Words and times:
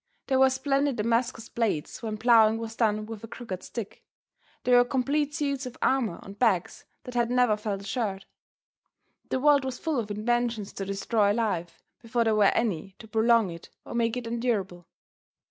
There 0.25 0.39
were 0.39 0.49
splendid 0.49 0.95
Damascus 0.95 1.47
blades 1.47 2.01
when 2.01 2.17
plowing 2.17 2.57
was 2.57 2.75
done 2.75 3.05
with 3.05 3.23
a 3.23 3.27
crooked 3.27 3.61
stick. 3.61 4.03
There 4.63 4.75
were 4.77 4.83
complete 4.83 5.35
suits 5.35 5.67
of 5.67 5.77
armor 5.79 6.17
on 6.23 6.33
backs 6.33 6.85
that 7.03 7.13
had 7.13 7.29
never 7.29 7.55
felt 7.55 7.81
a 7.81 7.83
shirt. 7.83 8.25
The 9.29 9.39
world 9.39 9.63
was 9.63 9.77
full 9.77 9.99
of 9.99 10.09
inventions 10.09 10.73
to 10.73 10.85
destroy 10.85 11.33
life 11.33 11.83
before 12.01 12.23
there 12.23 12.33
were 12.35 12.45
any 12.45 12.95
to 12.97 13.07
prolong 13.07 13.51
it 13.51 13.69
or 13.85 13.93
make 13.93 14.17
it 14.17 14.25
endurable. 14.25 14.87